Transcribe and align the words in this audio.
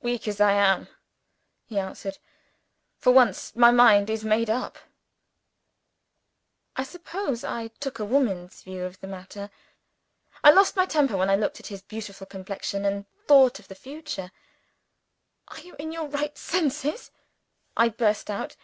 "Weak 0.00 0.26
as 0.26 0.40
I 0.40 0.52
am," 0.52 0.88
he 1.66 1.78
answered, 1.78 2.16
"for 2.96 3.12
once, 3.12 3.54
my 3.54 3.70
mind 3.70 4.08
is 4.08 4.24
made 4.24 4.48
up." 4.48 4.78
I 6.74 6.84
suppose 6.84 7.44
I 7.44 7.68
took 7.78 7.98
a 7.98 8.04
woman's 8.06 8.62
view 8.62 8.84
of 8.84 8.98
the 9.00 9.06
matter. 9.06 9.50
I 10.42 10.52
lost 10.52 10.74
my 10.74 10.86
temper 10.86 11.18
when 11.18 11.28
I 11.28 11.36
looked 11.36 11.60
at 11.60 11.66
his 11.66 11.82
beautiful 11.82 12.26
complexion 12.26 12.86
and 12.86 13.04
thought 13.26 13.58
of 13.58 13.68
the 13.68 13.74
future. 13.74 14.32
"Are 15.48 15.60
you 15.60 15.76
in 15.78 15.92
your 15.92 16.06
right 16.08 16.38
senses?" 16.38 17.10
I 17.76 17.90
burst 17.90 18.30
out. 18.30 18.56